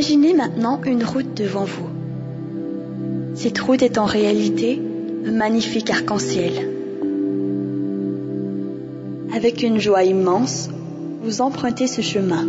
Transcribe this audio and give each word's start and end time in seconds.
Imaginez 0.00 0.32
maintenant 0.32 0.80
une 0.82 1.04
route 1.04 1.34
devant 1.34 1.66
vous. 1.66 1.90
Cette 3.34 3.58
route 3.58 3.82
est 3.82 3.98
en 3.98 4.06
réalité 4.06 4.80
un 5.26 5.32
magnifique 5.32 5.90
arc-en-ciel. 5.90 6.70
Avec 9.36 9.62
une 9.62 9.78
joie 9.78 10.04
immense, 10.04 10.70
vous 11.22 11.42
empruntez 11.42 11.86
ce 11.86 12.00
chemin. 12.00 12.46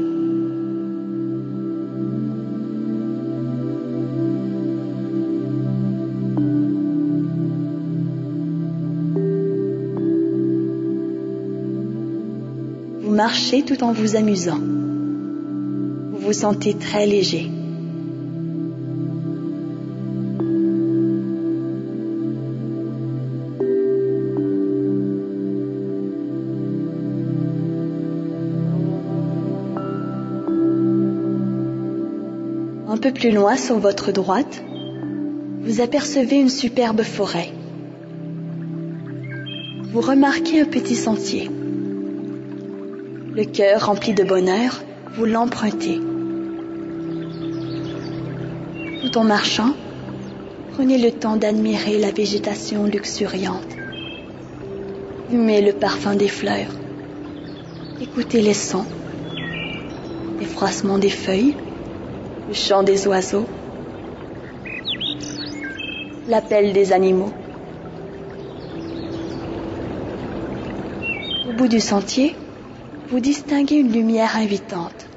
Vous 13.01 13.13
marchez 13.13 13.63
tout 13.63 13.83
en 13.83 13.91
vous 13.91 14.15
amusant. 14.15 14.70
Vous 16.31 16.37
sentez 16.37 16.73
très 16.75 17.05
léger. 17.05 17.51
Un 32.87 32.95
peu 32.95 33.11
plus 33.11 33.31
loin 33.31 33.57
sur 33.57 33.79
votre 33.79 34.13
droite, 34.13 34.63
vous 35.63 35.81
apercevez 35.81 36.37
une 36.37 36.47
superbe 36.47 37.01
forêt. 37.01 37.49
Vous 39.91 39.99
remarquez 39.99 40.61
un 40.61 40.65
petit 40.65 40.95
sentier. 40.95 41.51
Le 43.35 43.43
cœur 43.43 43.87
rempli 43.87 44.13
de 44.13 44.23
bonheur, 44.23 44.81
vous 45.13 45.25
l'empruntez. 45.25 45.99
Tout 49.01 49.17
en 49.17 49.23
marchant, 49.23 49.73
prenez 50.73 50.99
le 50.99 51.11
temps 51.11 51.35
d'admirer 51.35 51.97
la 51.97 52.11
végétation 52.11 52.85
luxuriante. 52.85 53.75
Humez 55.31 55.61
le 55.61 55.73
parfum 55.73 56.15
des 56.15 56.27
fleurs. 56.27 56.71
Écoutez 57.99 58.43
les 58.43 58.53
sons, 58.53 58.85
les 60.39 60.45
froissements 60.45 60.99
des 60.99 61.09
feuilles, 61.09 61.55
le 62.47 62.53
chant 62.53 62.83
des 62.83 63.07
oiseaux, 63.07 63.47
l'appel 66.27 66.71
des 66.71 66.93
animaux. 66.93 67.33
Au 71.49 71.53
bout 71.53 71.67
du 71.67 71.79
sentier, 71.79 72.35
vous 73.09 73.19
distinguez 73.19 73.77
une 73.77 73.91
lumière 73.91 74.35
invitante. 74.35 75.07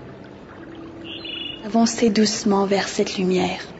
Avancez 1.66 2.08
doucement 2.08 2.64
vers 2.64 2.88
cette 2.88 3.18
lumière. 3.18 3.73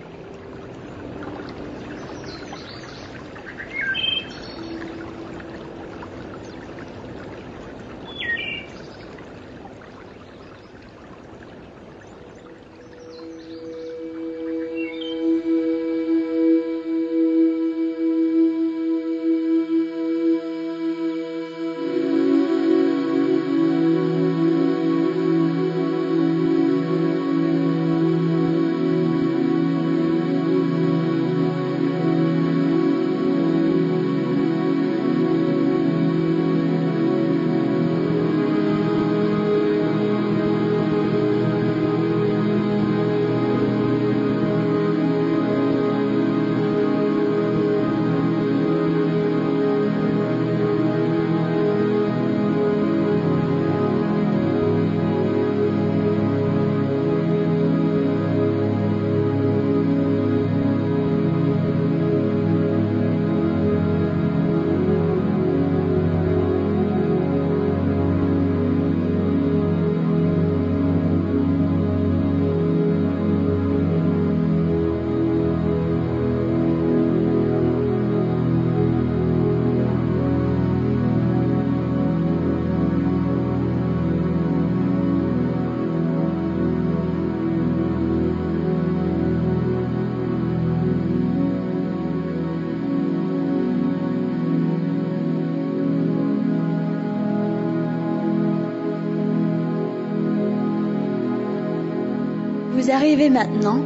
Vous 102.77 102.91
arrivez 102.91 103.31
maintenant 103.31 103.81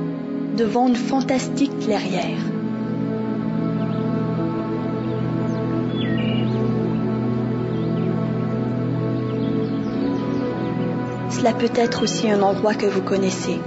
devant 0.56 0.88
une 0.88 0.97
fantastique 0.97 1.78
clairière. 1.78 2.38
Cela 11.28 11.53
peut 11.53 11.71
être 11.75 12.03
aussi 12.03 12.31
un 12.31 12.41
endroit 12.41 12.72
que 12.72 12.87
vous 12.87 13.03
connaissez, 13.03 13.60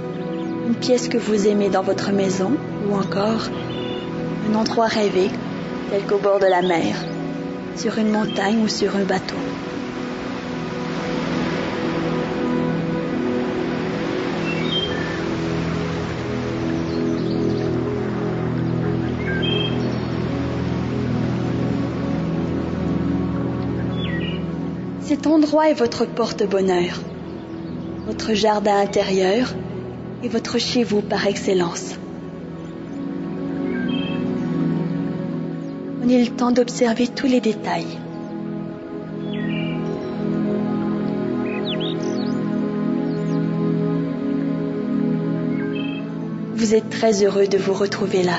une 0.66 0.74
pièce 0.74 1.08
que 1.08 1.18
vous 1.18 1.46
aimez 1.46 1.68
dans 1.68 1.82
votre 1.82 2.10
maison 2.10 2.50
ou 2.90 2.94
encore 2.94 3.48
un 4.50 4.54
endroit 4.56 4.88
rêvé 4.88 5.30
tel 5.90 6.02
qu'au 6.02 6.18
bord 6.18 6.40
de 6.40 6.46
la 6.46 6.62
mer, 6.62 6.96
sur 7.76 7.96
une 7.96 8.10
montagne 8.10 8.60
ou 8.64 8.68
sur 8.68 8.96
un 8.96 9.04
bateau. 9.04 9.36
Cet 25.04 25.26
endroit 25.26 25.68
est 25.68 25.74
votre 25.74 26.06
porte-bonheur, 26.06 27.00
votre 28.06 28.34
jardin 28.34 28.78
intérieur 28.78 29.52
et 30.22 30.28
votre 30.28 30.58
chez 30.58 30.84
vous 30.84 31.00
par 31.00 31.26
excellence. 31.26 31.96
Prenez 35.98 36.24
le 36.24 36.30
temps 36.30 36.52
d'observer 36.52 37.08
tous 37.08 37.26
les 37.26 37.40
détails. 37.40 37.98
Vous 46.54 46.74
êtes 46.74 46.90
très 46.90 47.24
heureux 47.24 47.48
de 47.48 47.58
vous 47.58 47.72
retrouver 47.72 48.22
là. 48.22 48.38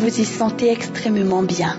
Vous 0.00 0.18
y 0.18 0.24
sentez 0.24 0.72
extrêmement 0.72 1.42
bien. 1.42 1.76